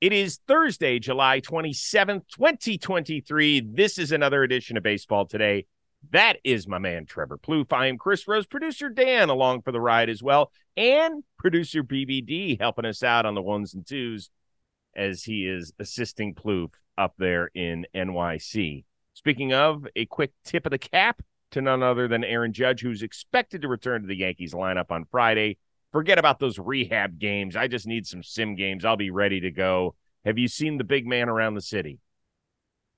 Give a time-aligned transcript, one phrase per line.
[0.00, 3.60] It is Thursday, July 27th, 2023.
[3.72, 5.66] This is another edition of Baseball Today.
[6.10, 7.72] That is my man, Trevor Plouffe.
[7.72, 12.60] I am Chris Rose, producer Dan, along for the ride as well, and producer BBD
[12.60, 14.30] helping us out on the ones and twos
[14.96, 18.84] as he is assisting Plouffe up there in NYC.
[19.14, 23.02] Speaking of, a quick tip of the cap to none other than Aaron Judge, who's
[23.02, 25.56] expected to return to the Yankees lineup on Friday
[25.94, 27.54] forget about those rehab games.
[27.54, 28.84] I just need some sim games.
[28.84, 29.94] I'll be ready to go.
[30.24, 32.00] Have you seen the big man around the city?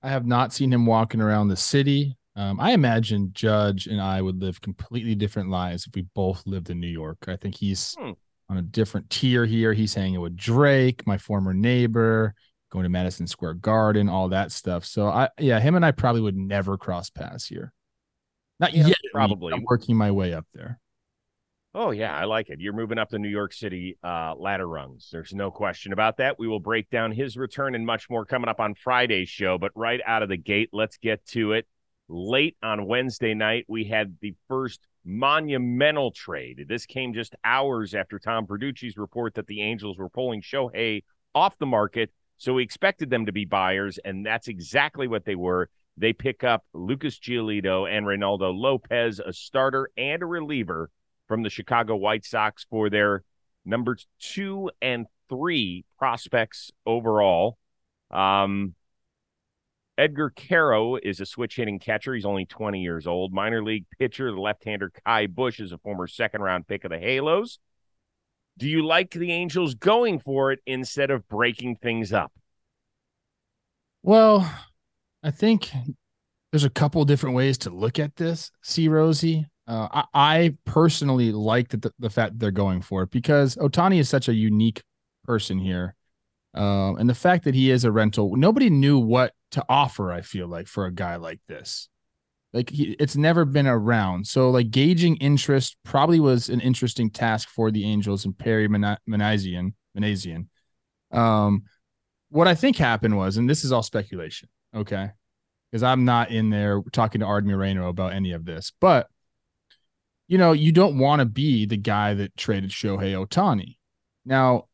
[0.02, 2.16] I have not seen him walking around the city.
[2.37, 6.70] Um, I imagine Judge and I would live completely different lives if we both lived
[6.70, 7.18] in New York.
[7.29, 8.12] I think he's hmm.
[8.48, 9.74] on a different tier here.
[9.74, 12.35] He's hanging with Drake, my former neighbor,
[12.73, 14.87] going to Madison Square Garden, all that stuff.
[14.87, 17.74] So I, yeah, him and I probably would never cross paths here.
[18.59, 18.96] Not yeah, yet.
[19.13, 19.52] Probably.
[19.52, 20.80] I'm working my way up there.
[21.79, 22.59] Oh yeah, I like it.
[22.59, 25.10] You're moving up the New York City uh, ladder rungs.
[25.13, 26.38] There's no question about that.
[26.38, 29.59] We will break down his return and much more coming up on Friday's show.
[29.59, 31.66] But right out of the gate, let's get to it.
[32.09, 36.65] Late on Wednesday night, we had the first monumental trade.
[36.66, 41.04] This came just hours after Tom Verducci's report that the Angels were pulling Shohei
[41.35, 42.10] off the market.
[42.38, 45.69] So we expected them to be buyers, and that's exactly what they were.
[45.99, 50.91] They pick up Lucas Giolito and Reynaldo Lopez, a starter and a reliever
[51.27, 53.23] from the Chicago White Sox for their
[53.65, 57.59] number two and three prospects overall.
[58.10, 58.74] Um,
[59.99, 62.15] Edgar Quero is a switch hitting catcher.
[62.15, 63.32] He's only 20 years old.
[63.32, 66.91] Minor league pitcher, the left hander Ky Bush is a former second round pick of
[66.91, 67.59] the Halos.
[68.59, 72.32] Do you like the Angels going for it instead of breaking things up?
[74.03, 74.50] Well,
[75.22, 75.70] I think
[76.53, 79.47] there's a couple different ways to look at this, see Rosie.
[79.66, 84.09] Uh, I, I, personally like the, the fact they're going for it because Ohtani is
[84.09, 84.82] such a unique
[85.25, 85.97] person here.
[86.54, 90.22] Um, and the fact that he is a rental, nobody knew what to offer, I
[90.22, 91.88] feel like, for a guy like this.
[92.53, 94.27] Like he, it's never been around.
[94.27, 99.75] So like gauging interest probably was an interesting task for the Angels and Perry Minasian.
[99.98, 100.47] Minasian.
[101.10, 101.65] Um,
[102.28, 105.10] what I think happened was, and this is all speculation, okay,
[105.71, 109.09] because I'm not in there talking to Art Moreno about any of this, but
[110.28, 113.76] you know, you don't want to be the guy that traded Shohei Ohtani.
[114.25, 114.66] Now,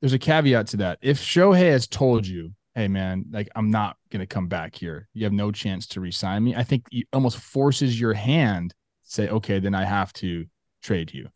[0.00, 0.98] there's a caveat to that.
[1.02, 5.08] If Shohei has told you, hey, man, like I'm not going to come back here,
[5.12, 8.76] you have no chance to resign me, I think it almost forces your hand to
[9.10, 10.46] say, okay, then I have to
[10.82, 11.28] trade you.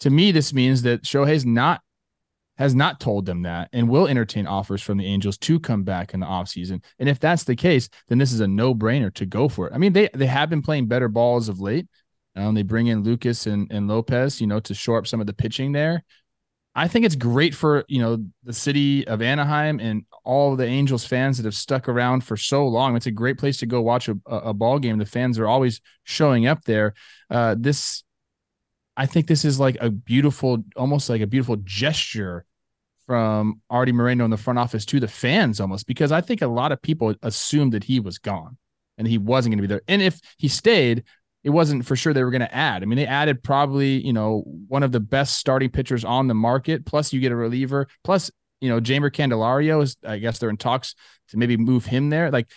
[0.00, 1.80] To me, this means that Shohei's not
[2.58, 6.12] has not told them that and will entertain offers from the Angels to come back
[6.12, 6.84] in the offseason.
[6.98, 9.72] And if that's the case, then this is a no-brainer to go for it.
[9.74, 11.86] I mean, they they have been playing better balls of late.
[12.34, 15.26] Um, they bring in Lucas and, and Lopez, you know, to shore up some of
[15.26, 16.04] the pitching there.
[16.74, 21.04] I think it's great for you know the city of Anaheim and all the Angels
[21.04, 22.96] fans that have stuck around for so long.
[22.96, 24.98] It's a great place to go watch a, a ball game.
[24.98, 26.94] The fans are always showing up there.
[27.28, 28.04] Uh, this,
[28.96, 32.46] I think, this is like a beautiful, almost like a beautiful gesture
[33.06, 36.46] from Arte Moreno in the front office to the fans, almost because I think a
[36.46, 38.56] lot of people assumed that he was gone
[38.96, 39.82] and he wasn't going to be there.
[39.88, 41.02] And if he stayed,
[41.44, 42.82] it wasn't for sure they were going to add.
[42.82, 46.34] I mean, they added probably, you know, one of the best starting pitchers on the
[46.34, 46.86] market.
[46.86, 47.88] Plus, you get a reliever.
[48.04, 48.30] Plus,
[48.60, 50.94] you know, Jeimer Candelario is, I guess they're in talks
[51.28, 52.30] to maybe move him there.
[52.30, 52.48] Like,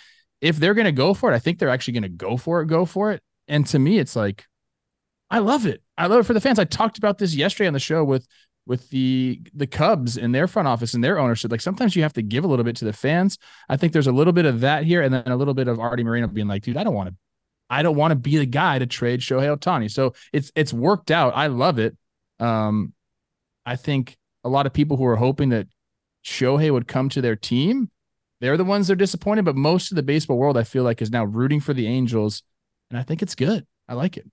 [0.42, 2.62] if they're going to go for it, I think they're actually going to go for
[2.62, 3.22] it, go for it.
[3.48, 4.46] And to me, it's like,
[5.32, 5.82] I love it.
[5.98, 6.60] I love it for the fans.
[6.60, 8.28] I talked about this yesterday on the show with
[8.68, 11.52] with the the Cubs and their front office and their ownership.
[11.52, 13.38] Like sometimes you have to give a little bit to the fans.
[13.70, 15.80] I think there's a little bit of that here, and then a little bit of
[15.80, 17.16] Arte Moreno being like, dude, I don't want to
[17.70, 19.92] I don't want to be the guy to trade Shohei Ohtani.
[19.92, 21.34] So it's it's worked out.
[21.36, 21.98] I love it.
[22.40, 22.94] Um,
[23.66, 25.68] I think a lot of people who are hoping that
[26.24, 27.90] Shohei would come to their team,
[28.42, 29.46] they're the ones that are disappointed.
[29.46, 32.44] But most of the baseball world, I feel like, is now rooting for the Angels,
[32.90, 33.66] and I think it's good.
[33.88, 34.26] I like it.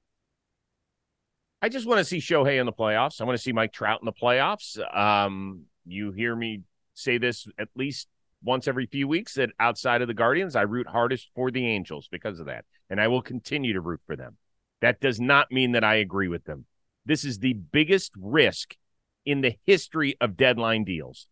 [1.63, 3.21] I just want to see Shohei in the playoffs.
[3.21, 4.79] I want to see Mike Trout in the playoffs.
[4.97, 6.63] Um, you hear me
[6.95, 8.09] say this at least
[8.43, 12.09] once every few weeks that outside of the Guardians, I root hardest for the Angels
[12.11, 12.65] because of that.
[12.93, 14.37] And I will continue to root for them.
[14.83, 16.67] That does not mean that I agree with them.
[17.07, 18.77] This is the biggest risk
[19.25, 21.27] in the history of deadline deals,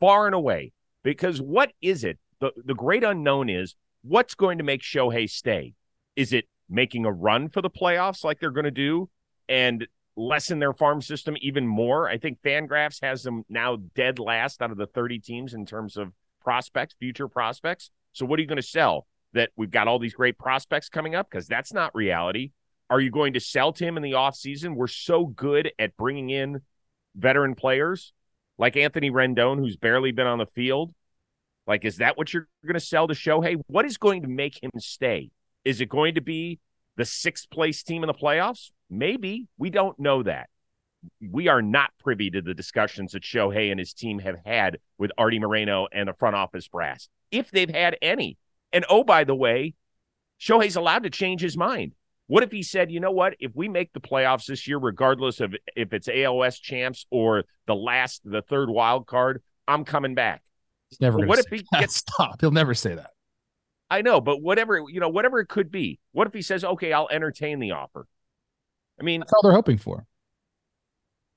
[0.00, 0.72] far and away.
[1.04, 5.74] Because what is it the, the great unknown is what's going to make Shohei stay?
[6.16, 9.08] Is it making a run for the playoffs like they're going to do
[9.48, 9.86] and
[10.16, 12.08] lessen their farm system even more?
[12.08, 15.96] I think Fangraphs has them now dead last out of the 30 teams in terms
[15.96, 16.12] of
[16.42, 17.90] prospects, future prospects.
[18.12, 19.06] So what are you going to sell?
[19.34, 22.52] That we've got all these great prospects coming up because that's not reality.
[22.88, 24.74] Are you going to sell to him in the offseason?
[24.74, 26.60] We're so good at bringing in
[27.16, 28.12] veteran players
[28.58, 30.94] like Anthony Rendon, who's barely been on the field.
[31.66, 33.60] Like, is that what you're going to sell to Shohei?
[33.66, 35.30] What is going to make him stay?
[35.64, 36.60] Is it going to be
[36.96, 38.70] the sixth place team in the playoffs?
[38.90, 39.48] Maybe.
[39.56, 40.48] We don't know that.
[41.20, 45.10] We are not privy to the discussions that Shohei and his team have had with
[45.18, 48.36] Arte Moreno and the front office brass, if they've had any.
[48.74, 49.74] And oh, by the way,
[50.40, 51.92] Shohei's allowed to change his mind.
[52.26, 53.36] What if he said, you know what?
[53.38, 57.74] If we make the playoffs this year, regardless of if it's ALS champs or the
[57.74, 60.42] last, the third wild card, I'm coming back.
[60.90, 61.24] He's never.
[61.24, 62.40] What if he gets stop?
[62.40, 63.10] He'll never say that.
[63.90, 66.00] I know, but whatever you know, whatever it could be.
[66.12, 68.06] What if he says, "Okay, I'll entertain the offer"?
[68.98, 70.06] I mean, that's all they're hoping for.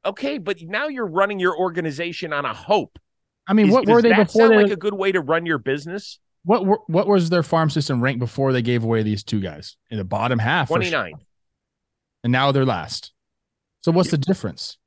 [0.05, 2.97] Okay, but now you're running your organization on a hope.
[3.45, 4.47] I mean, is, what were they before?
[4.47, 6.19] Sound like a good way to run your business.
[6.47, 9.75] What were, what was their farm system ranked before they gave away these two guys
[9.89, 10.69] in the bottom half?
[10.69, 11.15] Twenty nine,
[12.23, 13.11] and now they're last.
[13.81, 14.77] So what's the difference?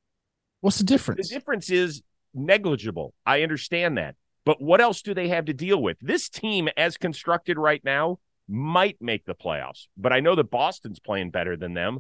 [0.63, 1.29] What's the difference?
[1.29, 2.03] The difference is
[2.33, 3.13] negligible.
[3.27, 4.15] I understand that.
[4.47, 5.99] But what else do they have to deal with?
[6.01, 9.87] This team, as constructed right now, might make the playoffs.
[9.99, 11.99] But I know that Boston's playing better than them.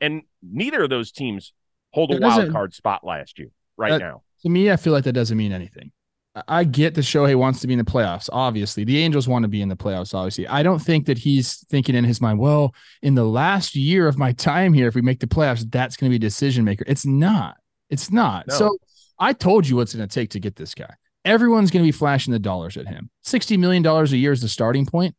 [0.00, 1.52] And neither of those teams
[1.90, 4.22] hold a wild card spot last year, right now.
[4.42, 5.90] To me, I feel like that doesn't mean anything.
[6.48, 8.28] I get that Shohei wants to be in the playoffs.
[8.32, 10.14] Obviously, the Angels want to be in the playoffs.
[10.14, 14.08] Obviously, I don't think that he's thinking in his mind, well, in the last year
[14.08, 16.64] of my time here, if we make the playoffs, that's going to be a decision
[16.64, 16.84] maker.
[16.86, 17.56] It's not.
[17.90, 18.46] It's not.
[18.48, 18.54] No.
[18.54, 18.78] So
[19.18, 20.94] I told you what's going to take to get this guy
[21.24, 23.10] everyone's going to be flashing the dollars at him.
[23.24, 25.14] $60 million a year is the starting point.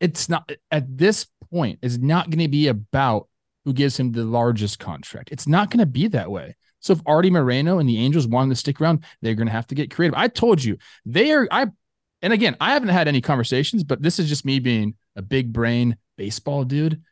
[0.00, 3.28] It's not at this point, it's not going to be about
[3.64, 5.30] who gives him the largest contract.
[5.32, 6.56] It's not going to be that way.
[6.82, 9.66] So if Arte Moreno and the Angels wanted to stick around, they're going to have
[9.68, 10.18] to get creative.
[10.18, 10.76] I told you
[11.06, 11.48] they are.
[11.50, 11.68] I
[12.20, 15.52] and again, I haven't had any conversations, but this is just me being a big
[15.52, 17.02] brain baseball dude,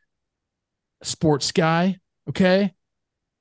[1.02, 1.99] sports guy.
[2.28, 2.75] Okay,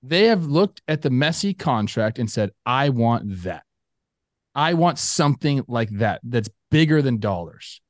[0.02, 3.64] they have looked at the Messi contract and said, "I want that."
[4.56, 7.82] I want something like that that's bigger than dollars.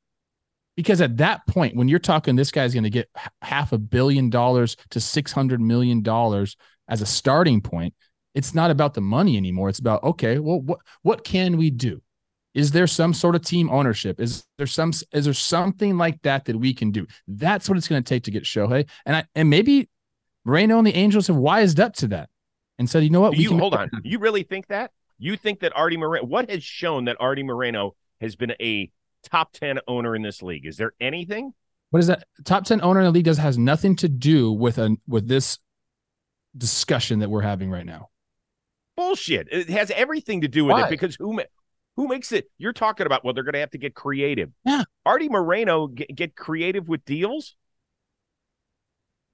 [0.75, 3.09] Because at that point, when you're talking, this guy's going to get
[3.41, 6.05] half a billion dollars to $600 million
[6.87, 7.93] as a starting point,
[8.33, 9.69] it's not about the money anymore.
[9.69, 12.01] It's about, okay, well, what, what can we do?
[12.53, 14.19] Is there some sort of team ownership?
[14.19, 17.05] Is there some is there something like that that we can do?
[17.27, 18.89] That's what it's going to take to get Shohei.
[19.05, 19.87] And I and maybe
[20.45, 22.29] Moreno and the Angels have wised up to that
[22.79, 23.35] and said, you know what?
[23.35, 23.89] Do you hold on.
[24.03, 24.91] You really think that?
[25.19, 28.89] You think that Arte Moreno, what has shown that Arte Moreno has been a
[29.23, 30.65] top 10 owner in this league?
[30.65, 31.53] Is there anything?
[31.91, 32.23] What is that?
[32.45, 35.59] Top 10 owner in the league does has nothing to do with a with this
[36.57, 38.09] discussion that we're having right now.
[38.99, 39.47] Bullshit.
[39.49, 40.87] It has everything to do with Why?
[40.87, 41.39] it because who
[41.95, 42.51] who makes it?
[42.57, 44.49] You're talking about well, they're going to have to get creative.
[44.65, 44.83] Yeah.
[45.05, 47.55] Arte Moreno get, get creative with deals.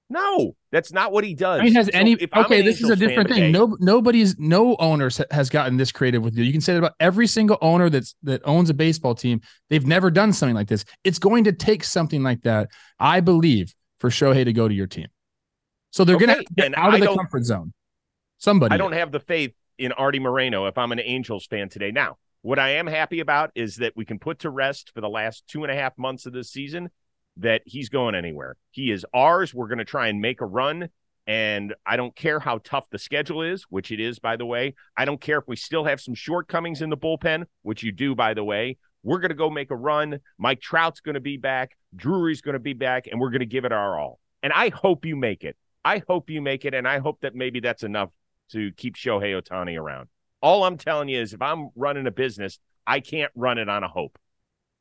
[0.08, 1.62] No, that's not what he does.
[1.62, 2.16] I mean, has so any?
[2.32, 3.40] Okay, this is a different thing.
[3.40, 6.44] Today, no, nobody's no owner has gotten this creative with you.
[6.44, 9.40] You can say that about every single owner that's that owns a baseball team.
[9.68, 10.84] They've never done something like this.
[11.02, 12.70] It's going to take something like that,
[13.00, 15.08] I believe, for Shohei to go to your team.
[15.90, 17.72] So they're okay, going to get out of the comfort zone.
[18.38, 18.74] Somebody.
[18.74, 21.90] I don't have the faith in Arte Moreno if I'm an Angels fan today.
[21.90, 25.08] Now, what I am happy about is that we can put to rest for the
[25.08, 26.90] last two and a half months of this season
[27.38, 28.56] that he's going anywhere.
[28.70, 29.52] He is ours.
[29.52, 30.88] We're going to try and make a run.
[31.26, 34.74] And I don't care how tough the schedule is, which it is, by the way.
[34.96, 38.14] I don't care if we still have some shortcomings in the bullpen, which you do,
[38.14, 38.78] by the way.
[39.02, 40.20] We're going to go make a run.
[40.38, 41.76] Mike Trout's going to be back.
[41.94, 44.20] Drury's going to be back, and we're going to give it our all.
[44.42, 45.56] And I hope you make it.
[45.84, 46.74] I hope you make it.
[46.74, 48.10] And I hope that maybe that's enough
[48.52, 50.08] to keep Shohei Ohtani around.
[50.42, 53.82] All I'm telling you is if I'm running a business, I can't run it on
[53.82, 54.18] a hope.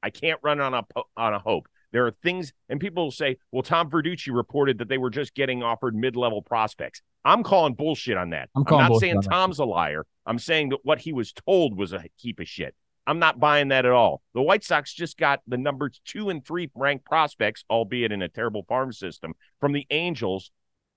[0.03, 0.83] I can't run on a
[1.17, 1.67] on a hope.
[1.91, 5.33] There are things, and people will say, well, Tom Verducci reported that they were just
[5.33, 7.01] getting offered mid level prospects.
[7.23, 8.49] I'm calling bullshit on that.
[8.55, 10.05] I'm, I'm not saying Tom's a liar.
[10.25, 12.75] I'm saying that what he was told was a heap of shit.
[13.07, 14.21] I'm not buying that at all.
[14.33, 18.29] The White Sox just got the number two and three ranked prospects, albeit in a
[18.29, 20.51] terrible farm system, from the Angels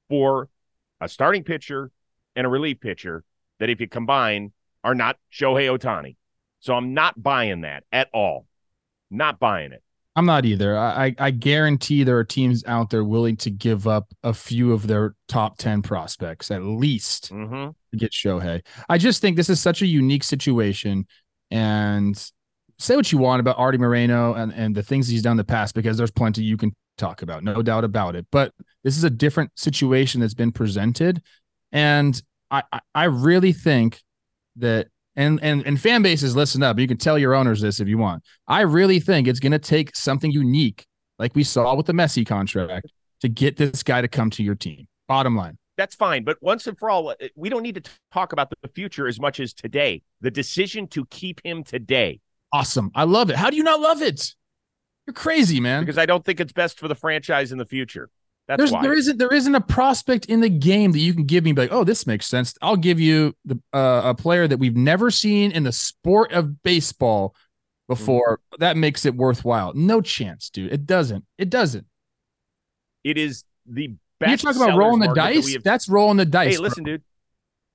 [0.08, 0.48] for
[1.00, 1.90] a starting pitcher
[2.36, 3.24] and a relief pitcher
[3.58, 4.52] that, if you combine,
[4.84, 6.16] are not Shohei Ohtani.
[6.60, 8.46] So I'm not buying that at all.
[9.10, 9.82] Not buying it.
[10.18, 10.76] I'm not either.
[10.76, 14.88] I, I guarantee there are teams out there willing to give up a few of
[14.88, 17.70] their top 10 prospects at least mm-hmm.
[17.92, 18.62] to get Shohei.
[18.88, 21.06] I just think this is such a unique situation.
[21.52, 22.20] And
[22.80, 25.44] say what you want about Arte Moreno and, and the things he's done in the
[25.44, 28.26] past, because there's plenty you can talk about, no doubt about it.
[28.32, 31.22] But this is a different situation that's been presented.
[31.72, 32.20] And
[32.50, 32.62] I,
[32.94, 34.00] I really think
[34.56, 36.78] that and and and fan bases listen up.
[36.78, 38.22] You can tell your owners this if you want.
[38.46, 40.86] I really think it's going to take something unique,
[41.18, 42.86] like we saw with the Messi contract,
[43.20, 44.86] to get this guy to come to your team.
[45.08, 45.58] Bottom line.
[45.76, 48.68] That's fine, but once and for all, uh, we don't need to talk about the
[48.68, 50.02] future as much as today.
[50.20, 52.20] The decision to keep him today.
[52.52, 52.90] Awesome.
[52.94, 53.36] I love it.
[53.36, 54.34] How do you not love it?
[55.06, 55.82] You're crazy, man.
[55.82, 58.08] Because I don't think it's best for the franchise in the future.
[58.48, 58.82] That's There's, why.
[58.82, 61.70] there isn't there isn't a prospect in the game that you can give me like,
[61.70, 62.54] oh, this makes sense.
[62.62, 66.62] I'll give you the uh, a player that we've never seen in the sport of
[66.62, 67.34] baseball
[67.88, 68.38] before.
[68.38, 68.60] Mm-hmm.
[68.60, 69.74] That makes it worthwhile.
[69.74, 70.72] No chance, dude.
[70.72, 71.26] It doesn't.
[71.36, 71.86] It doesn't.
[73.04, 74.42] It is the best.
[74.42, 75.52] You're talking about rolling the dice.
[75.52, 75.64] That.
[75.64, 76.54] That's rolling the dice.
[76.54, 76.94] Hey, listen, bro.
[76.94, 77.02] dude.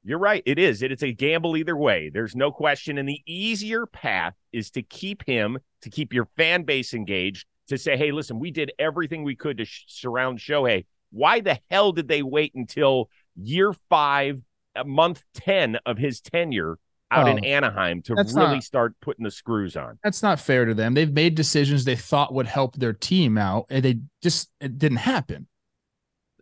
[0.03, 0.41] You're right.
[0.45, 0.81] It is.
[0.81, 2.09] It, it's a gamble either way.
[2.09, 2.97] There's no question.
[2.97, 7.81] And the easier path is to keep him, to keep your fan base engaged, to
[7.81, 10.85] say, hey, listen, we did everything we could to sh- surround Shohei.
[11.11, 14.41] Why the hell did they wait until year five,
[14.75, 16.77] uh, month 10 of his tenure
[17.11, 19.99] out oh, in Anaheim to really not, start putting the screws on?
[20.03, 20.93] That's not fair to them.
[20.93, 24.97] They've made decisions they thought would help their team out, and they just, it didn't
[24.97, 25.47] happen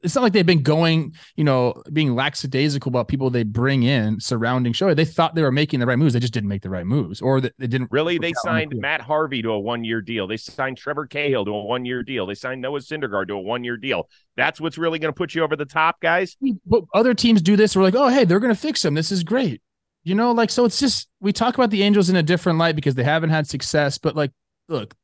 [0.04, 4.20] it's not like they've been going, you know, being lackadaisical about people they bring in
[4.20, 4.96] surrounding Shohei.
[4.96, 6.14] They thought they were making the right moves.
[6.14, 7.90] They just didn't make the right moves, or they didn't.
[7.92, 10.28] Really, they signed Matt Harvey to a one-year deal.
[10.28, 12.26] They signed Trevor Cahill to a one-year deal.
[12.26, 14.10] They signed Noah Syndergaard to a one-year deal.
[14.36, 16.38] That's what's really going to put you over the top, guys.
[16.66, 17.76] But other teams do this.
[17.76, 18.94] We're like, oh, hey, they're going to fix them.
[18.94, 19.62] This is great.
[20.04, 20.66] You know, like so.
[20.66, 23.46] It's just we talk about the Angels in a different light because they haven't had
[23.46, 24.00] success.
[24.00, 24.32] But like,
[24.68, 24.96] look,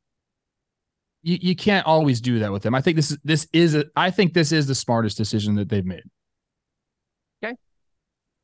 [1.24, 2.76] you, you can't always do that with them.
[2.76, 5.70] I think this is this is a, I think this is the smartest decision that
[5.70, 6.04] they've made.
[7.44, 7.56] Okay.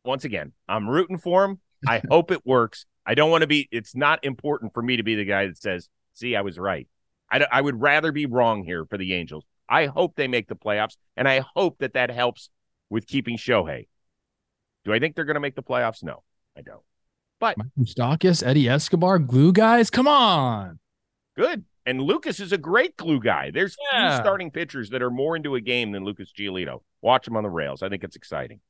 [0.04, 1.60] Once again, I'm rooting for him.
[1.88, 2.86] I hope it works.
[3.06, 3.68] I don't want to be.
[3.72, 6.88] It's not important for me to be the guy that says, "See, I was right."
[7.30, 9.44] I I would rather be wrong here for the Angels.
[9.70, 12.50] I hope they make the playoffs, and I hope that that helps
[12.90, 13.88] with keeping Shohei.
[14.86, 16.04] Do I think they're going to make the playoffs?
[16.04, 16.24] No,
[16.58, 16.82] I don't.
[17.40, 20.80] But Moustakas, Eddie Escobar, glue guys, come on.
[21.36, 21.66] Good.
[21.86, 23.52] And Lucas is a great glue guy.
[23.52, 24.16] There's yeah.
[24.16, 26.82] few starting pitchers that are more into a game than Lucas Giolito.
[27.02, 27.84] Watch him on the rails.
[27.84, 28.62] I think it's exciting.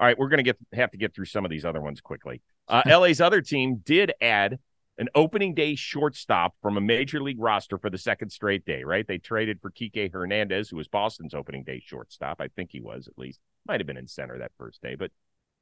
[0.00, 2.00] All right, we're going to get have to get through some of these other ones
[2.00, 2.40] quickly.
[2.68, 4.58] Uh, LA's other team did add
[4.98, 8.84] an opening day shortstop from a major league roster for the second straight day.
[8.84, 9.06] Right?
[9.06, 12.40] They traded for Kike Hernandez, who was Boston's opening day shortstop.
[12.40, 13.40] I think he was at least.
[13.66, 15.12] Might have been in center that first day, but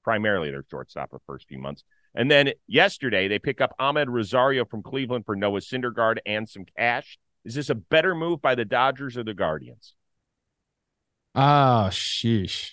[0.05, 1.85] primarily their shortstop the first few months.
[2.15, 6.65] And then yesterday, they pick up Amed Rosario from Cleveland for Noah Syndergaard and some
[6.77, 7.19] cash.
[7.45, 9.95] Is this a better move by the Dodgers or the Guardians?
[11.35, 12.71] Ah, oh, sheesh.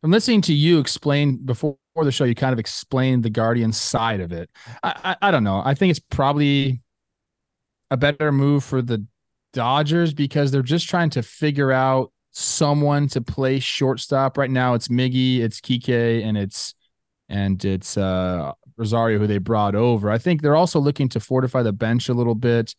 [0.00, 4.20] From listening to you explain before the show, you kind of explained the Guardians side
[4.20, 4.50] of it.
[4.82, 5.62] I, I, I don't know.
[5.64, 6.82] I think it's probably
[7.90, 9.06] a better move for the
[9.52, 14.36] Dodgers because they're just trying to figure out someone to play shortstop.
[14.36, 16.74] Right now, it's Miggy, it's Kike, and it's
[17.32, 20.10] and it's uh, Rosario who they brought over.
[20.10, 22.74] I think they're also looking to fortify the bench a little bit.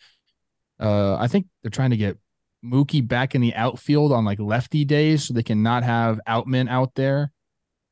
[0.80, 2.20] Uh, I think they're trying to get
[2.64, 6.70] Mookie back in the outfield on like lefty days so they can not have Outman
[6.70, 7.32] out there.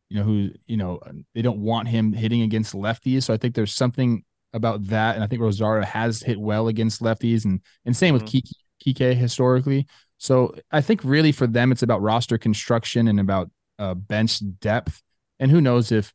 [0.10, 1.00] You know who you know
[1.34, 3.24] they don't want him hitting against lefties.
[3.24, 7.02] So I think there's something about that, and I think Rosario has hit well against
[7.02, 8.24] lefties, and and same mm-hmm.
[8.24, 9.88] with Kike, Kike historically.
[10.20, 13.50] So I think really for them it's about roster construction and about
[13.80, 15.02] uh, bench depth.
[15.40, 16.14] And who knows if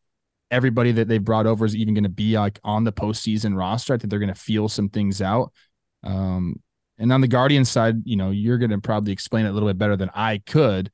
[0.50, 3.94] everybody that they brought over is even going to be like on the postseason roster.
[3.94, 5.52] I think they're going to feel some things out.
[6.04, 6.60] Um,
[6.98, 9.68] and on the Guardian side, you know, you're going to probably explain it a little
[9.68, 10.90] bit better than I could.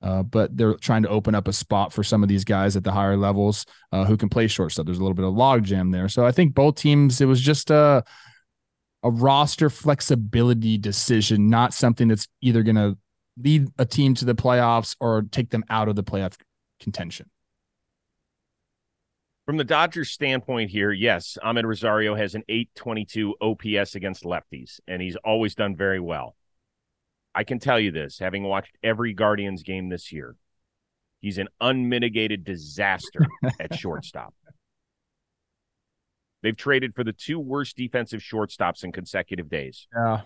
[0.00, 2.82] Uh, but they're trying to open up a spot for some of these guys at
[2.82, 4.84] the higher levels uh, who can play shortstop.
[4.84, 6.08] There's a little bit of logjam there.
[6.08, 8.02] So I think both teams, it was just a,
[9.04, 12.98] a roster flexibility decision, not something that's either going to
[13.36, 16.34] lead a team to the playoffs or take them out of the playoff
[16.80, 17.30] contention.
[19.52, 25.02] From the Dodgers standpoint here, yes, Amed Rosario has an 822 OPS against lefties, and
[25.02, 26.36] he's always done very well.
[27.34, 30.36] I can tell you this, having watched every Guardians game this year,
[31.20, 33.26] he's an unmitigated disaster
[33.60, 34.32] at shortstop.
[36.42, 39.86] They've traded for the two worst defensive shortstops in consecutive days.
[39.94, 40.22] Yeah.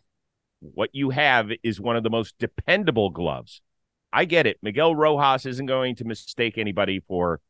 [0.60, 3.60] What you have is one of the most dependable gloves.
[4.12, 4.58] I get it.
[4.62, 7.40] Miguel Rojas isn't going to mistake anybody for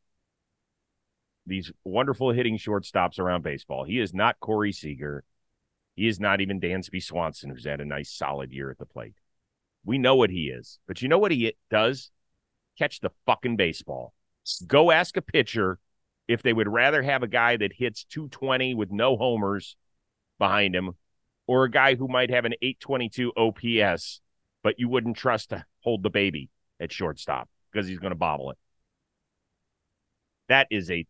[1.47, 3.83] these wonderful hitting shortstops around baseball.
[3.83, 5.23] He is not Corey Seager.
[5.95, 9.15] He is not even Dansby Swanson, who's had a nice solid year at the plate.
[9.85, 12.11] We know what he is, but you know what he does?
[12.77, 14.13] Catch the fucking baseball.
[14.67, 15.79] Go ask a pitcher
[16.27, 19.77] if they would rather have a guy that hits 220 with no homers
[20.37, 20.91] behind him,
[21.47, 24.21] or a guy who might have an 822 OPS,
[24.61, 26.49] but you wouldn't trust to hold the baby
[26.79, 28.57] at shortstop because he's going to bobble it.
[30.49, 31.05] That is a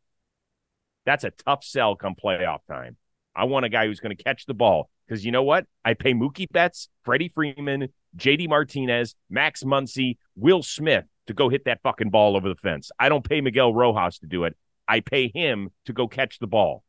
[1.08, 2.98] that's a tough sell come playoff time.
[3.34, 5.66] I want a guy who's going to catch the ball because you know what?
[5.86, 7.88] I pay Mookie Betts, Freddie Freeman,
[8.18, 12.92] JD Martinez, Max Muncy, Will Smith to go hit that fucking ball over the fence.
[13.00, 14.58] I don't pay Miguel Rojas to do it.
[14.86, 16.84] I pay him to go catch the ball.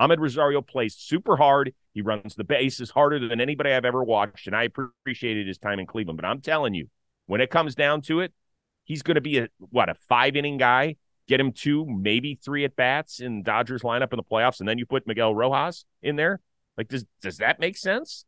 [0.00, 1.72] Amed Rosario plays super hard.
[1.92, 5.78] He runs the bases harder than anybody I've ever watched, and I appreciated his time
[5.78, 6.16] in Cleveland.
[6.16, 6.88] But I'm telling you,
[7.26, 8.32] when it comes down to it,
[8.84, 10.96] he's going to be a what a five inning guy.
[11.30, 14.78] Get him two, maybe three at bats in Dodgers lineup in the playoffs, and then
[14.78, 16.40] you put Miguel Rojas in there.
[16.76, 18.24] Like, does does that make sense?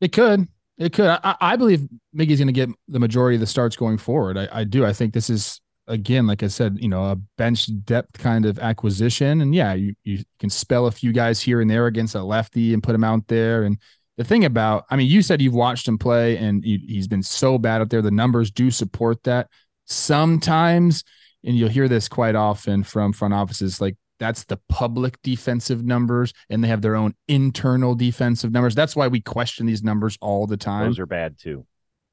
[0.00, 0.48] It could.
[0.78, 1.10] It could.
[1.10, 4.38] I, I believe Miggy's going to get the majority of the starts going forward.
[4.38, 4.86] I, I do.
[4.86, 8.58] I think this is again, like I said, you know, a bench depth kind of
[8.58, 9.42] acquisition.
[9.42, 12.72] And yeah, you, you can spell a few guys here and there against a lefty
[12.72, 13.64] and put him out there.
[13.64, 13.76] And
[14.16, 17.22] the thing about, I mean, you said you've watched him play and he, he's been
[17.22, 18.00] so bad out there.
[18.00, 19.48] The numbers do support that.
[19.84, 21.04] Sometimes,
[21.44, 26.32] and you'll hear this quite often from front offices, like that's the public defensive numbers,
[26.50, 28.74] and they have their own internal defensive numbers.
[28.74, 30.86] That's why we question these numbers all the time.
[30.86, 31.66] Those are bad too.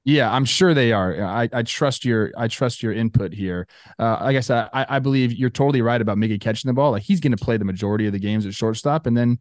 [0.05, 1.21] Yeah, I'm sure they are.
[1.21, 3.67] I, I trust your I trust your input here.
[3.99, 6.91] Uh, like I said, I, I believe you're totally right about Miggy catching the ball.
[6.91, 9.37] Like he's going to play the majority of the games at shortstop, and then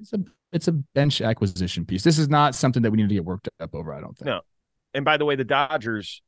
[0.00, 0.18] it's a
[0.52, 2.02] it's a bench acquisition piece.
[2.02, 3.94] This is not something that we need to get worked up over.
[3.94, 4.26] I don't think.
[4.26, 4.40] No.
[4.94, 6.22] And by the way, the Dodgers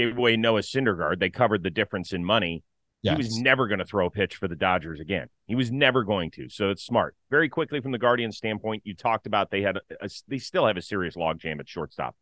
[0.00, 1.18] gave away Noah Syndergaard.
[1.18, 2.62] They covered the difference in money.
[3.02, 3.16] Yes.
[3.16, 5.28] He was never going to throw a pitch for the Dodgers again.
[5.46, 6.48] He was never going to.
[6.50, 7.16] So it's smart.
[7.30, 10.76] Very quickly from the Guardian standpoint, you talked about they had a, they still have
[10.76, 12.14] a serious logjam at shortstop.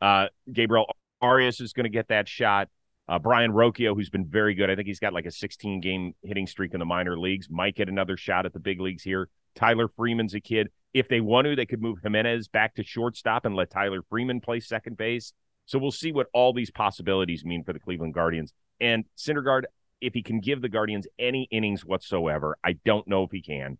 [0.00, 0.86] Uh, Gabriel
[1.20, 2.68] Arias is going to get that shot.
[3.08, 6.14] Uh, Brayan Rocchio, who's been very good, I think he's got like a 16 game
[6.22, 9.30] hitting streak in the minor leagues, might get another shot at the big leagues here.
[9.54, 10.68] Tyler Freeman's a kid.
[10.92, 14.40] If they want to, they could move Gimenez back to shortstop and let Tyler Freeman
[14.40, 15.32] play second base.
[15.68, 18.54] So we'll see what all these possibilities mean for the Cleveland Guardians.
[18.80, 19.64] And Syndergaard,
[20.00, 22.56] if he can give the Guardians any innings whatsoever.
[22.64, 23.76] I don't know if he can.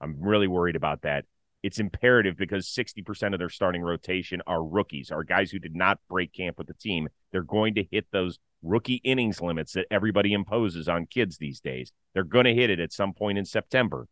[0.00, 1.26] I'm really worried about that.
[1.62, 5.98] It's imperative because 60% of their starting rotation are rookies, are guys who did not
[6.08, 7.08] break camp with the team.
[7.32, 11.92] They're going to hit those rookie innings limits that everybody imposes on kids these days.
[12.14, 14.08] They're going to hit it at some point in September.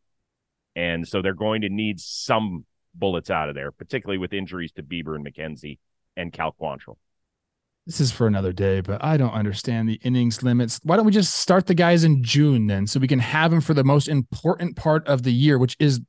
[0.77, 4.83] And so they're going to need some bullets out of there, particularly with injuries to
[4.83, 5.79] Bieber and McKenzie
[6.19, 6.97] and Cal Quantrill
[7.87, 10.81] this is for another day, but I don't understand the innings limits.
[10.85, 13.61] Why don't we just start the guys in June then so we can have them
[13.61, 16.01] for the most important part of the year, which is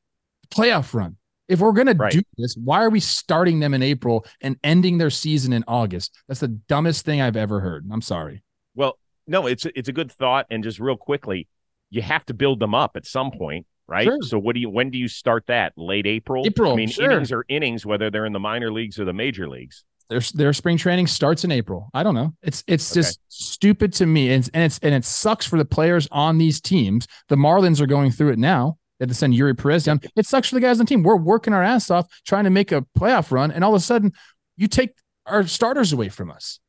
[0.50, 1.18] playoff run?
[1.48, 2.12] If we're going right.
[2.12, 5.64] to do this, why are we starting them in April and ending their season in
[5.68, 6.18] August?
[6.28, 7.86] That's the dumbest thing I've ever heard.
[7.92, 8.42] I'm sorry.
[8.74, 11.48] Well, no, it's it's a good thought and just real quickly,
[11.90, 14.06] you have to build them up at some point, right?
[14.06, 14.22] Sure.
[14.22, 15.74] So what do you when do you start that?
[15.76, 16.46] Late April?
[16.48, 16.72] April.
[16.72, 17.12] I mean, sure.
[17.12, 20.54] innings are innings whether they're in the minor leagues or the major leagues their their
[20.54, 21.90] spring training starts in April.
[21.94, 22.34] I don't know.
[22.42, 23.02] It's it's okay.
[23.02, 26.62] just stupid to me, and and it's and it sucks for the players on these
[26.62, 27.08] teams.
[27.30, 28.78] The Marlins are going through it now.
[29.00, 30.02] They had to send Eury Perez down.
[30.16, 31.04] It sucks for the guys on the team.
[31.04, 33.84] We're working our ass off trying to make a playoff run, and all of a
[33.84, 34.14] sudden,
[34.58, 34.92] you take
[35.26, 36.60] our starters away from us.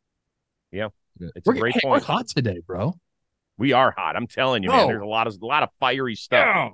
[0.72, 0.88] Yeah,
[1.20, 2.02] it's we're, a great hey, point.
[2.02, 2.94] We're hot today, bro.
[3.58, 4.16] We are hot.
[4.16, 4.88] I'm telling you, man.
[4.88, 6.72] There's a lot of a lot of fiery stuff.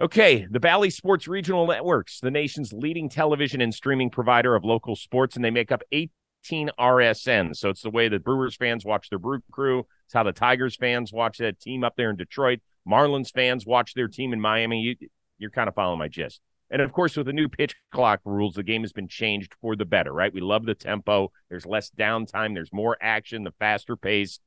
[0.00, 4.96] Okay, the Bally Sports Regional Networks, the nation's leading television and streaming provider of local
[4.96, 7.56] sports, and they make up 18 RSNs.
[7.56, 9.86] So it's the way that Brewers fans watch their Brew Crew.
[10.06, 12.60] It's how the Tigers fans watch that team up there in Detroit.
[12.88, 14.80] Marlins fans watch their team in Miami.
[14.80, 16.40] You, you're kind of following my gist.
[16.70, 19.76] And of course, with the new pitch clock rules, the game has been changed for
[19.76, 20.32] the better, right?
[20.32, 21.30] We love the tempo.
[21.50, 22.54] There's less downtime.
[22.54, 24.40] There's more action, the faster pace.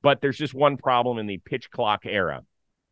[0.00, 2.42] But there's just one problem in the pitch clock era.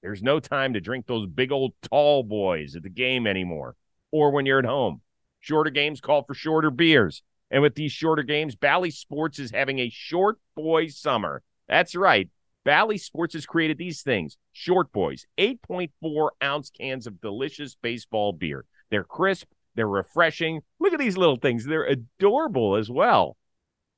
[0.03, 3.75] There's no time to drink those big old tall boys at the game anymore
[4.11, 5.01] or when you're at home.
[5.41, 7.23] Shorter games call for shorter beers.
[7.51, 11.43] And with these shorter games, Bally Sports is having a short boy summer.
[11.69, 12.29] That's right.
[12.65, 18.65] Bally Sports has created these things short boys, 8.4 ounce cans of delicious baseball beer.
[18.91, 20.63] They're crisp, they're refreshing.
[20.81, 21.65] Look at these little things.
[21.65, 23.37] They're adorable as well.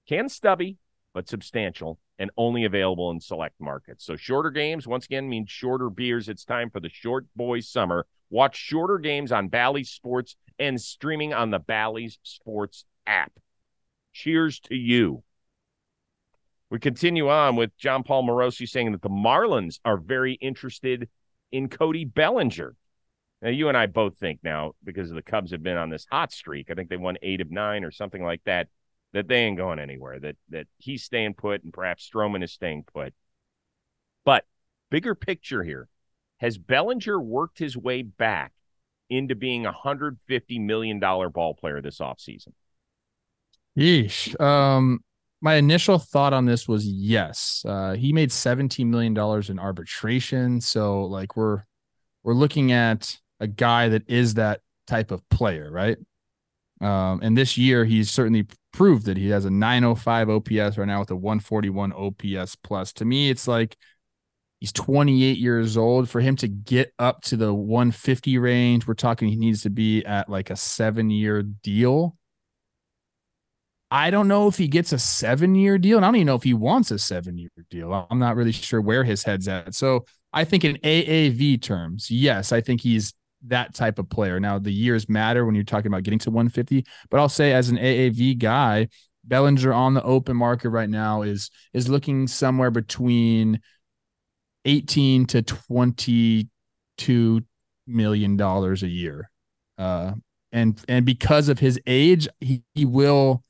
[0.07, 0.77] Can stubby,
[1.15, 4.05] but substantial and only available in select markets.
[4.05, 6.29] So shorter games, once again, means shorter beers.
[6.29, 8.07] It's time for the Short Boys Summer.
[8.31, 13.33] Watch shorter games on Bally Sports and streaming on the Bally's Sports app.
[14.13, 15.23] Cheers to you.
[16.71, 21.09] We continue on with Jon Paul Morosi saying that the Marlins are very interested
[21.51, 22.75] in Cody Bellinger.
[23.41, 26.33] Now, you and I both think now, because the Cubs have been on this hot
[26.33, 28.69] streak, I think they won eight of nine or something like that
[29.13, 32.85] that they ain't going anywhere, that that he's staying put and perhaps Stroman is staying
[32.93, 33.15] put.
[34.25, 34.45] But
[34.91, 35.89] bigger picture here,
[36.39, 38.53] has Bellinger worked his way back
[39.11, 42.53] into being a hundred fifty million dollar ball player this offseason?
[43.79, 44.39] Yeesh.
[44.41, 45.01] Um,
[45.41, 47.65] my initial thought on this was yes.
[47.67, 51.63] Uh, he made seventeen million dollars in arbitration, so like we're
[52.25, 55.97] we're looking at a guy that is that type of player, right?
[56.81, 61.01] Um, and this year he's certainly proved that he has a 905 OPS right now
[61.01, 62.93] with a 141 OPS plus.
[62.95, 63.77] To me, it's like
[64.61, 66.09] he's 28 years old.
[66.09, 70.05] For him to get up to the 150 range, we're talking he needs to be
[70.05, 72.17] at like a seven year deal.
[73.91, 76.35] I don't know if he gets a seven year deal, and I don't even know
[76.35, 78.07] if he wants a seven year deal.
[78.11, 79.75] I'm not really sure where his head's at.
[79.75, 83.15] So I think in AAV terms, yes, I think he's
[83.47, 84.41] that type of player.
[84.41, 87.69] Now the years matter when you're talking about getting to 150, but I'll say as
[87.69, 88.89] an AAV guy,
[89.25, 93.61] Bellinger on the open market right now is is looking somewhere between
[94.65, 97.43] 18 to 22
[97.87, 99.31] million dollars a year.
[99.77, 100.13] Uh,
[100.53, 103.45] and and because of his age, he, he will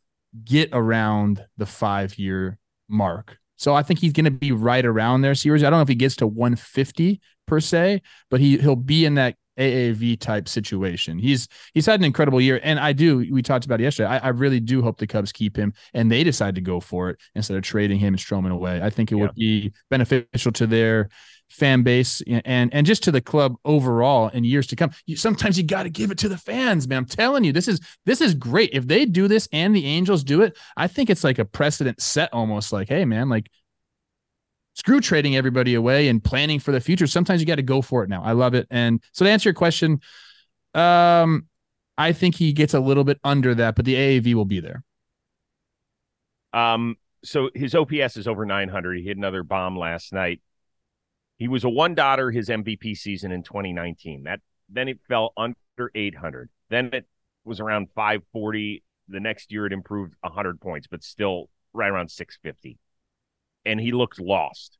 [0.45, 3.39] get around the five year mark.
[3.57, 5.35] So I think he's going to be right around there.
[5.35, 5.63] Series.
[5.63, 9.15] I don't know if he gets to 150 per se, but he he'll be in
[9.15, 11.19] that AAV type situation.
[11.19, 13.19] He's he's had an incredible year, and I do.
[13.31, 14.09] We talked about it yesterday.
[14.09, 17.11] I, I really do hope the Cubs keep him, and they decide to go for
[17.11, 18.81] it instead of trading him and Stroman away.
[18.83, 19.23] I think it yeah.
[19.23, 21.09] would be beneficial to their
[21.51, 24.91] fan base and and just to the club overall in years to come.
[25.07, 26.99] You, sometimes you got to give it to the fans, man.
[26.99, 28.71] I'm telling you, this is this is great.
[28.73, 32.01] If they do this and the Angels do it, I think it's like a precedent
[32.01, 33.51] set, almost like, hey, man, like
[34.79, 37.09] screw trading everybody away and planning for the future.
[37.09, 38.23] Sometimes you got to go for it now.
[38.23, 38.69] I love it.
[38.71, 40.01] And so to answer your question,
[40.73, 41.49] um,
[41.97, 44.85] I think he gets a little bit under that, but the AAV will be there.
[46.53, 48.99] Um, so his OPS is over 900.
[48.99, 50.41] He hit another bomb last night.
[51.39, 54.25] He was a one dotter his MVP season in 2019.
[54.25, 56.51] That then it fell under 800.
[56.71, 57.07] Then it
[57.45, 58.85] was around 540.
[59.09, 62.79] The next year it improved 100 points, but still right around 650
[63.65, 64.79] and he looks lost.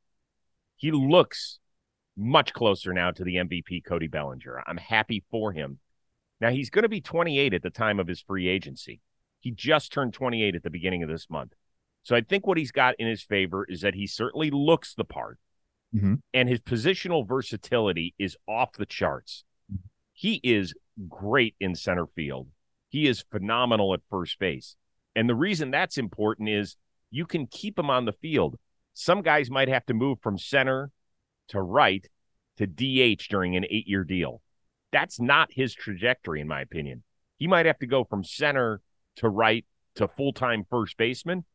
[0.77, 1.59] He looks
[2.17, 4.63] much closer now to the MVP, Cody Bellinger.
[4.67, 5.79] I'm happy for him.
[6.41, 9.01] Now, he's going to be 28 at the time of his free agency.
[9.41, 11.53] He just turned 28 at the beginning of this month.
[12.03, 15.03] So I think what he's got in his favor is that he certainly looks the
[15.03, 15.37] part,
[15.93, 16.15] mm-hmm.
[16.33, 19.43] and his positional versatility is off the charts.
[20.13, 20.73] He is
[21.07, 22.47] great in center field.
[22.89, 24.75] He is phenomenal at first base.
[25.15, 26.75] And the reason that's important is
[27.09, 28.57] you can keep him on the field.
[28.99, 30.91] Some guys might have to move from center
[31.47, 32.05] to right
[32.57, 34.41] to DH during an eight year deal.
[34.91, 37.03] That's not his trajectory, in my opinion.
[37.37, 38.81] He might have to go from center
[39.15, 41.45] to right to full time first baseman.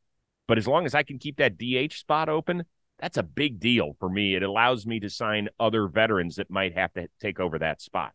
[0.49, 2.65] But as long as I can keep that DH spot open,
[2.99, 4.35] that's a big deal for me.
[4.35, 8.15] It allows me to sign other veterans that might have to take over that spot.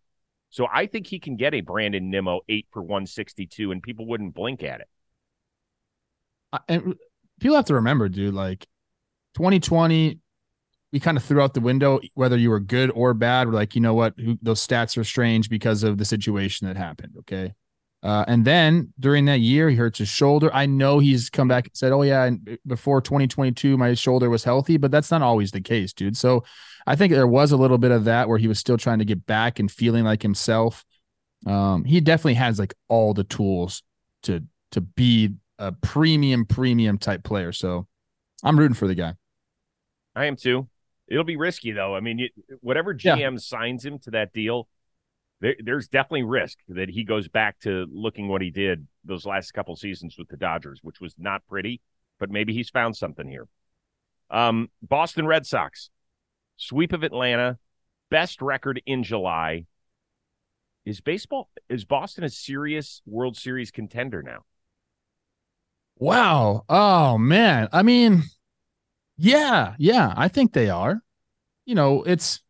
[0.50, 4.34] So I think he can get a Brandon Nimmo eight for 162 and people wouldn't
[4.34, 4.88] blink at it.
[6.68, 6.96] And
[7.40, 8.68] people have to remember, dude, like
[9.36, 10.20] 2020,
[10.92, 13.48] we kind of threw out the window whether you were good or bad.
[13.48, 17.16] We're like, you know what, those stats are strange because of the situation that happened.
[17.20, 17.54] Okay.
[18.02, 20.50] Uh, and then during that year, he hurts his shoulder.
[20.54, 24.46] I know he's come back and said, "Oh yeah, and before 2022, my shoulder was
[24.46, 26.16] healthy," but that's not always the case, dude.
[26.16, 26.46] So
[26.88, 29.06] I think there was a little bit of that where he was still trying to
[29.06, 30.86] get back and feeling like himself.
[31.46, 33.84] Um, he definitely has like all the tools
[34.24, 37.52] to to be a premium premium type player.
[37.52, 37.86] So
[38.44, 39.14] I'm rooting for the guy.
[40.16, 40.68] I am too.
[41.08, 41.96] It'll be risky though.
[41.96, 42.30] I mean, you,
[42.62, 43.38] whatever GM yeah.
[43.38, 44.68] signs him to that deal,
[45.42, 49.54] there, there's definitely risk that he goes back to looking what he did those last
[49.54, 51.82] couple seasons with the Dodgers, which was not pretty.
[52.20, 53.48] But maybe he's found something here.
[54.30, 55.90] Um, Boston Red Sox
[56.60, 57.58] sweep of Atlanta,
[58.12, 59.66] best record in July.
[60.86, 64.44] Is baseball is Boston a serious World Series contender now?
[66.00, 66.64] Wow.
[66.70, 67.68] Oh man.
[67.74, 68.24] I mean,
[69.18, 71.02] yeah, yeah, I think they are.
[71.66, 72.42] You know, it's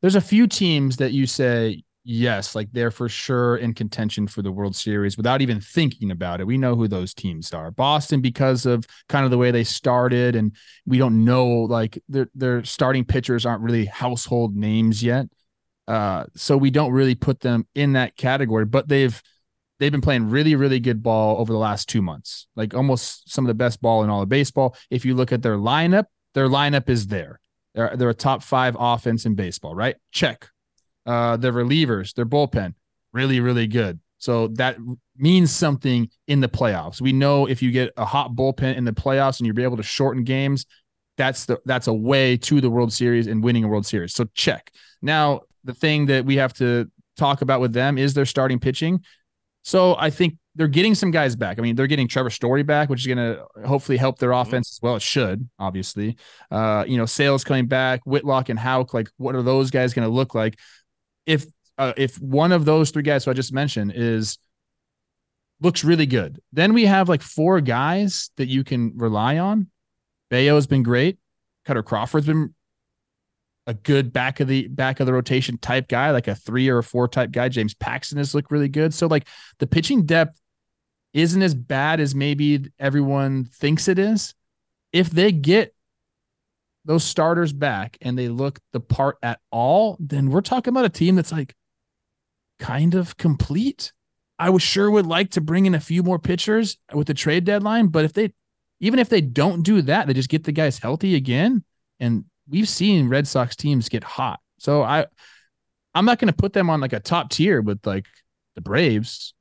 [0.00, 4.42] there's a few teams that you say yes, like they're for sure in contention for
[4.42, 6.46] the World Series without even thinking about it.
[6.46, 7.70] We know who those teams are.
[7.70, 10.54] Boston because of kind of the way they started and
[10.86, 15.26] we don't know like their their starting pitchers aren't really household names yet.
[15.86, 19.20] Uh so we don't really put them in that category, but they've
[19.78, 23.44] they've been playing really, really good ball over the last two months, like almost some
[23.44, 24.76] of the best ball in all of baseball.
[24.90, 27.40] If you look at their lineup, their lineup is there.
[27.74, 29.96] They're, they're a top five offense in baseball, right?
[30.12, 30.48] Check.
[31.06, 32.74] Uh, their relievers, their bullpen,
[33.12, 33.98] really, really good.
[34.18, 34.76] So that
[35.16, 37.00] means something in the playoffs.
[37.00, 39.76] We know if you get a hot bullpen in the playoffs and you'll be able
[39.76, 40.66] to shorten games,
[41.16, 44.14] that's the that's a way to the World Series and winning a World Series.
[44.14, 44.70] So check.
[45.02, 49.04] Now the thing that we have to talk about with them is their starting pitching.
[49.68, 51.58] So I think they're getting some guys back.
[51.58, 54.48] I mean, they're getting Trevor Story back, which is going to hopefully help their mm-hmm.
[54.48, 54.96] offense as well.
[54.96, 56.16] It should, obviously.
[56.50, 58.94] Uh, you know, Sales coming back, Whitlock and Houck.
[58.94, 60.58] Like, what are those guys going to look like?
[61.26, 61.44] If
[61.76, 64.38] uh, if one of those three guys who I just mentioned is
[65.60, 69.68] looks really good, then we have like four guys that you can rely on.
[70.30, 71.18] Bello's been great.
[71.66, 72.54] Kutter Crawford's been
[73.68, 76.78] a good back of the back of the rotation type guy, like a three or
[76.78, 77.50] a four type guy.
[77.50, 78.94] James Paxton has looked really good.
[78.94, 79.28] So like
[79.58, 80.40] the pitching depth
[81.12, 84.34] isn't as bad as maybe everyone thinks it is.
[84.90, 85.74] If they get
[86.86, 90.90] those starters back and they look the part at all, then we're talking about a
[90.90, 91.54] team that's like
[92.58, 93.92] kind of complete.
[94.38, 97.44] I was sure would like to bring in a few more pitchers with the trade
[97.44, 98.32] deadline, but if they
[98.80, 101.64] even if they don't do that, they just get the guys healthy again
[102.00, 104.40] and we've seen Red Sox teams get hot.
[104.58, 105.06] So I
[105.94, 108.06] I'm not going to put them on like a top tier with like
[108.54, 109.34] the Braves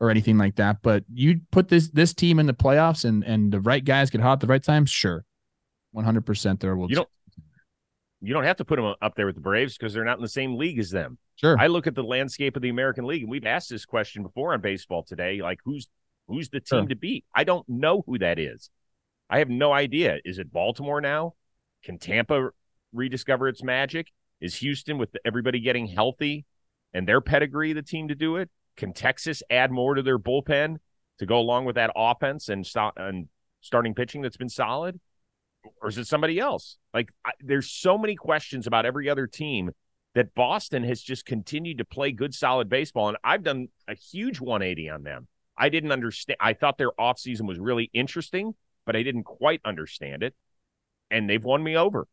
[0.00, 3.52] or anything like that, but you put this this team in the playoffs and and
[3.52, 5.24] the right guys get hot at the right time, sure.
[5.94, 7.08] 100% there will You don't
[8.20, 10.22] you don't have to put them up there with the Braves because they're not in
[10.22, 11.18] the same league as them.
[11.36, 11.56] Sure.
[11.58, 14.54] I look at the landscape of the American League and we've asked this question before
[14.54, 15.88] on baseball today, like who's
[16.26, 16.88] who's the team sure.
[16.88, 17.24] to beat?
[17.34, 18.70] I don't know who that is.
[19.28, 20.18] I have no idea.
[20.24, 21.34] Is it Baltimore now?
[21.84, 22.50] Can Tampa
[22.92, 24.08] rediscover its magic?
[24.40, 26.44] Is Houston, with everybody getting healthy
[26.92, 28.50] and their pedigree, the team to do it?
[28.76, 30.78] Can Texas add more to their bullpen
[31.18, 32.66] to go along with that offense and,
[32.96, 33.28] and
[33.60, 34.98] starting pitching that's been solid?
[35.80, 36.78] Or is it somebody else?
[36.92, 39.70] Like, I, there's so many questions about every other team
[40.14, 43.08] that Boston has just continued to play good, solid baseball.
[43.08, 45.26] And I've done a huge 180 on them.
[45.56, 46.36] I didn't understand.
[46.40, 48.54] I thought their offseason was really interesting,
[48.86, 50.34] but I didn't quite understand it
[51.10, 52.06] and they've won me over.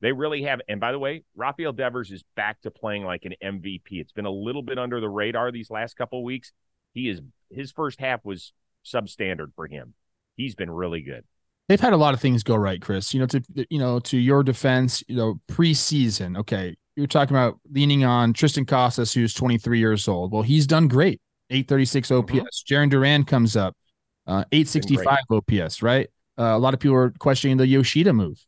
[0.00, 0.60] They really have.
[0.68, 3.92] And by the way, Rafael Devers is back to playing like an MVP.
[3.92, 6.52] It's been a little bit under the radar these last couple weeks.
[6.92, 8.52] He is his first half was
[8.84, 9.94] substandard for him.
[10.36, 11.24] He's been really good.
[11.68, 13.12] They've had a lot of things go right, Chris.
[13.12, 16.38] You know, to you know, to your defense, you know, preseason.
[16.38, 20.32] Okay, you're talking about leaning on Triston Casas, who's 23 years old.
[20.32, 21.20] Well, he's done great.
[21.50, 22.32] 836 OPS.
[22.32, 22.74] Mm-hmm.
[22.74, 23.74] Jarren Duran comes up,
[24.26, 25.82] uh, 865 OPS.
[25.82, 26.08] Right.
[26.38, 28.44] Uh, a lot of people are questioning the Yoshida move.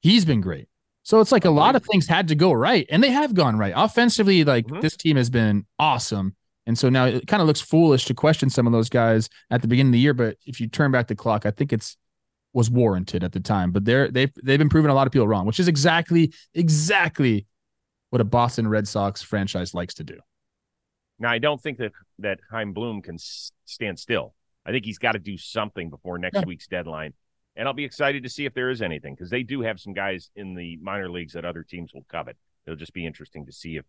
[0.00, 0.68] He's been great.
[1.02, 3.58] So it's like a lot of things had to go right, and they have gone
[3.58, 3.74] right.
[3.76, 4.80] Offensively, like mm-hmm.
[4.80, 6.34] this team has been awesome.
[6.66, 9.60] And so now it kind of looks foolish to question some of those guys at
[9.60, 10.14] the beginning of the year.
[10.14, 11.98] But if you turn back the clock, I think it's
[12.54, 13.70] was warranted at the time.
[13.70, 17.46] But they're they've they've been proving a lot of people wrong, which is exactly exactly
[18.08, 20.18] what a Boston Red Sox franchise likes to do.
[21.18, 24.34] Now I don't think that that Chaim Bloom can stand still.
[24.64, 26.44] I think he's got to do something before next yeah.
[26.46, 27.12] week's deadline
[27.56, 29.92] and I'll be excited to see if there is anything because they do have some
[29.92, 32.36] guys in the minor leagues that other teams will covet.
[32.66, 33.84] It'll just be interesting to see if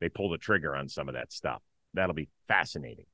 [0.00, 1.62] they pull the trigger on some of that stuff.
[1.94, 3.06] That'll be fascinating.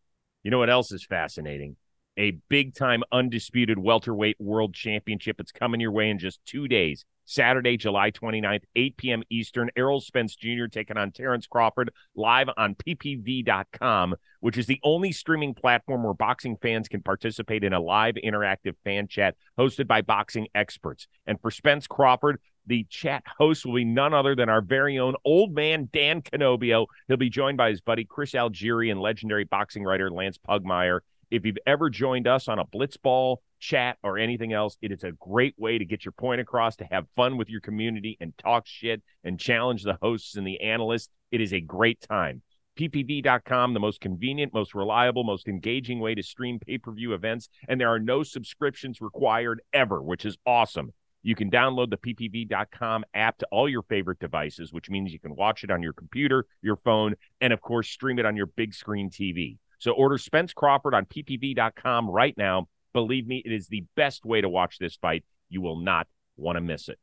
[0.43, 1.77] You know what else is fascinating?
[2.17, 5.41] A big time undisputed welterweight world championship.
[5.41, 7.05] It's coming your way in just two days.
[7.29, 9.23] Saturday, July 29th, 8 p.m.
[9.29, 9.69] Eastern.
[9.77, 10.65] Errol Spence Jr.
[10.71, 16.57] taking on Terrence Crawford live on ppv.com, which is the only streaming platform where boxing
[16.57, 21.07] fans can participate in a live interactive fan chat hosted by boxing experts.
[21.27, 25.15] And for Spence Crawford, the chat host will be none other than our very own
[25.23, 26.87] old man, Dan Canobio.
[27.09, 31.01] He'll be joined by his buddy Chris Algieri and legendary boxing writer Lance Pugmire.
[31.31, 35.13] If you've ever joined us on a blitzball chat or anything else, it is a
[35.13, 38.67] great way to get your point across, to have fun with your community and talk
[38.67, 41.11] shit and challenge the hosts and the analysts.
[41.31, 42.43] It is a great time.
[42.79, 47.49] PPV.com, the most convenient, most reliable, most engaging way to stream pay per view events.
[47.69, 50.93] And there are no subscriptions required ever, which is awesome.
[51.23, 55.35] You can download the PPV.com app to all your favorite devices, which means you can
[55.35, 58.73] watch it on your computer, your phone, and of course, stream it on your big
[58.73, 59.59] screen TV.
[59.79, 62.69] So order Spence Crawford on ppv.com right now.
[62.99, 65.25] Believe me, it is the best way to watch this fight.
[65.49, 66.99] You will not want to miss it.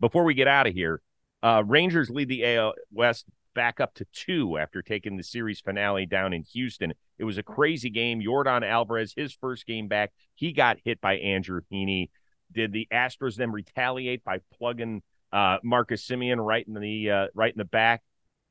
[0.00, 1.00] Before we get out of here,
[1.42, 6.04] uh, Rangers lead the AL West back up to two after taking the series finale
[6.04, 6.92] down in Houston.
[7.18, 8.20] It was a crazy game.
[8.20, 12.10] Yordan Alvarez, his first game back, he got hit by Andrew Heaney.
[12.52, 15.00] Did the Astros then retaliate by plugging
[15.32, 18.02] uh, Marcus Semien right in the uh, right in the back?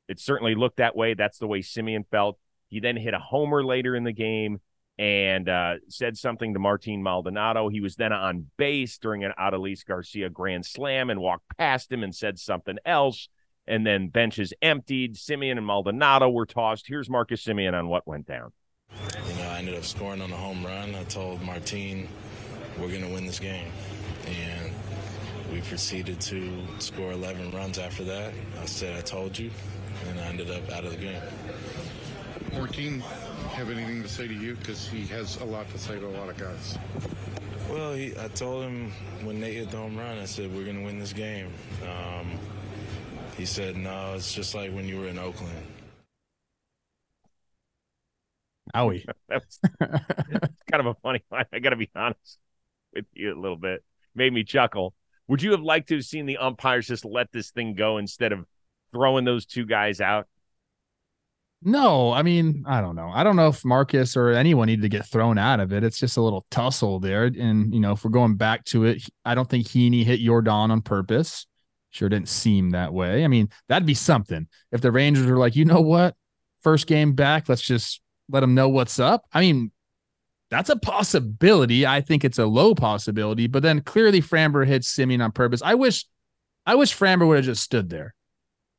[0.08, 1.14] It certainly looked that way.
[1.14, 2.40] That's the way Semien felt.
[2.70, 4.60] He then hit a homer later in the game
[5.00, 7.70] and uh, said something to Martin Maldonado.
[7.70, 12.04] He was then on base during an Adolis Garcia grand slam and walked past him
[12.04, 13.30] and said something else.
[13.68, 15.16] And then benches emptied.
[15.16, 16.88] Semien and Maldonado were tossed.
[16.88, 18.54] Here's Marcus Semien on what went down.
[18.92, 20.96] You know, I ended up scoring on a home run.
[20.96, 22.08] I told Martin,
[22.80, 23.70] we're going to win this game.
[24.26, 24.72] And
[25.52, 28.34] we proceeded to score 11 runs after that.
[28.62, 29.52] I said, I told you.
[30.10, 31.22] and I ended up out of the game.
[32.54, 33.04] Martin
[33.58, 34.54] have anything to say to you?
[34.54, 36.78] Because he has a lot to say to a lot of guys.
[37.68, 38.92] Well, he, I told him
[39.24, 41.52] when Nate hit the home run, I said, we're going to win this game.
[41.84, 42.38] Um,
[43.36, 45.56] he said, no, it's just like when you were in Oakland.
[48.76, 49.04] Owie.
[49.28, 49.60] That's
[50.72, 51.46] kind of a funny line.
[51.52, 52.38] I got to be honest
[52.94, 53.84] with you a little bit.
[54.14, 54.94] Made me chuckle.
[55.30, 58.34] Would you have liked to have seen the umpires just let this thing go instead
[58.34, 58.46] of
[58.92, 60.28] throwing those two guys out?
[61.64, 63.10] No, I mean, I don't know.
[63.14, 65.84] I don't know if Marcus or anyone needed to get thrown out of it.
[65.84, 67.26] It's just a little tussle there.
[67.26, 70.70] And, you know, if we're going back to it, I don't think Heaney hit Yordan
[70.70, 71.48] on purpose.
[71.90, 73.24] Sure didn't seem that way.
[73.24, 74.48] I mean, that'd be something.
[74.72, 76.16] If the Rangers were like, you know what?
[76.62, 79.24] First game back, let's just let them know what's up.
[79.34, 79.72] I mean,
[80.50, 81.86] that's a possibility.
[81.86, 85.62] I think it's a low possibility, but then clearly Framber hit Semien on purpose.
[85.64, 86.06] I wish
[86.66, 88.14] I wish Framber would have just stood there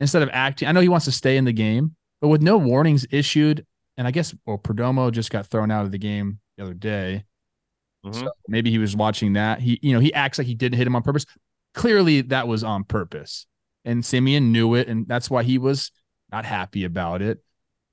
[0.00, 0.68] instead of acting.
[0.68, 4.06] I know he wants to stay in the game, but with no warnings issued, and
[4.06, 7.24] I guess well, Perdomo just got thrown out of the game the other day.
[8.04, 8.14] Mhm.
[8.14, 9.60] So maybe he was watching that.
[9.60, 11.26] He, you know, he acts like he didn't hit him on purpose.
[11.74, 13.46] Clearly, that was on purpose,
[13.84, 15.90] and Semien knew it, and that's why he was
[16.30, 17.42] not happy about it.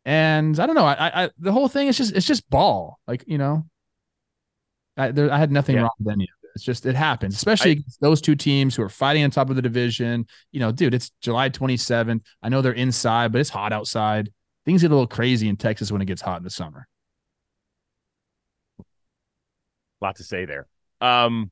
[0.06, 0.86] And I don't know.
[0.86, 3.00] I, I, the whole thing is just, it's just ball.
[3.08, 3.66] Like you know,
[4.98, 5.82] I, there, I had nothing Yeah.
[5.84, 6.45] wrong with any of it.
[6.56, 9.50] It's just it happens, especially I- against those two teams who are fighting on top
[9.50, 10.26] of the division.
[10.52, 12.22] You know, dude, it's July 27th.
[12.42, 14.32] I know they're inside, but it's hot outside.
[14.66, 16.88] Things get a little crazy in Texas when it gets hot in the summer.
[20.02, 20.68] lot to say there.
[21.02, 21.52] Um,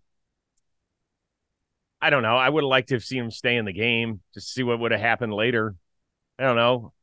[2.02, 2.36] I don't know.
[2.36, 4.64] I would have liked to have seen him stay in the game just to see
[4.64, 5.76] what would have happened later.
[6.38, 6.94] I don't know.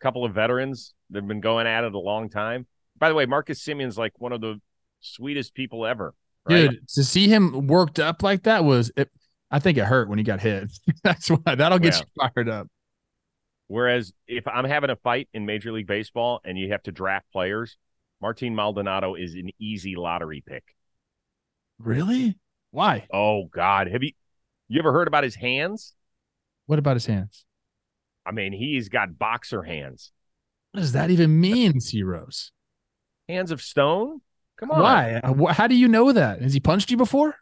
[0.00, 2.66] A couple of veterans that have been going at it a long time.
[2.98, 4.60] By the way, Marcus Semien's like one of the
[5.00, 6.14] sweetest people ever.
[6.48, 6.70] Right?
[6.70, 9.10] Dude, to see him worked up like that was it.
[9.50, 10.70] I think it hurt when he got hit.
[11.04, 12.00] That's why that'll get Yeah.
[12.00, 12.68] you fired up.
[13.68, 17.26] Whereas if I'm having a fight in Major League Baseball and you have to draft
[17.32, 17.76] players,
[18.20, 20.64] Martin Maldonado is an easy lottery pick.
[21.78, 22.38] Really?
[22.70, 23.06] Why?
[23.12, 24.12] Oh God, have you
[24.68, 25.94] you ever heard about his hands?
[26.66, 27.44] What about his hands?
[28.26, 30.10] I mean, he's got boxer hands,
[30.72, 32.52] What does that even mean, Zeros?
[33.28, 34.20] hands of stone.
[34.58, 35.14] Come on, Why?
[35.22, 36.40] Uh, How do you know that?
[36.42, 37.34] Has he punched you before?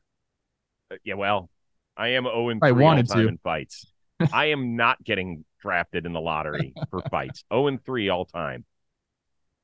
[0.90, 1.50] Uh, Yeah, well,
[1.96, 3.28] I am 0 and I 3 all wanted time to.
[3.28, 3.86] in fights.
[4.32, 7.44] I am not getting drafted in the lottery for fights.
[7.52, 8.64] 0 and 3 all time.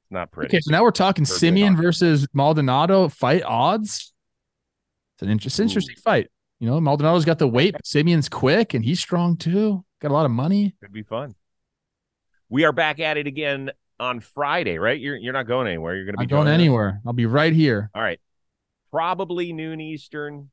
[0.04, 0.48] It's not pretty.
[0.50, 4.12] Okay, so now we're talking Semien versus Maldonado fight odds.
[5.16, 5.62] It's an interest, Ooh.
[5.64, 6.28] interesting fight.
[6.60, 9.84] You know, Maldonado's got the weight, but Semien's quick and he's strong too.
[10.00, 10.74] Got a lot of money.
[10.82, 11.34] Could be fun.
[12.48, 14.98] We are back at it again on Friday, right?
[14.98, 15.96] You're you're not going anywhere.
[15.96, 17.00] You're going to be going anywhere.
[17.06, 17.90] I'll be right here.
[17.94, 18.20] All right.
[18.90, 20.50] Probably noon Eastern,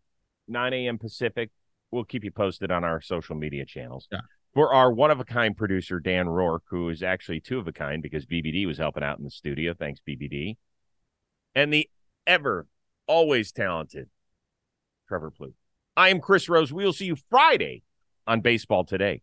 [0.47, 0.97] 9 a.m.
[0.97, 1.51] Pacific.
[1.91, 4.07] We'll keep you posted on our social media channels.
[4.11, 4.19] Yeah.
[4.53, 7.73] For our one of a kind producer, Dan Rourke, who is actually two of a
[7.73, 9.73] kind because BBD was helping out in the studio.
[9.73, 10.55] Thanks, BBD.
[11.53, 11.89] And the
[12.25, 12.67] ever,
[13.07, 14.09] always talented
[15.07, 15.53] Trevor Plouffe.
[15.95, 16.73] I am Chris Rose.
[16.73, 17.83] We will see you Friday
[18.27, 19.21] on Baseball Today.